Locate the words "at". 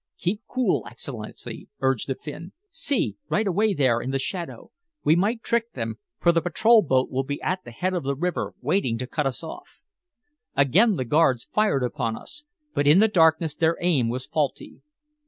7.43-7.63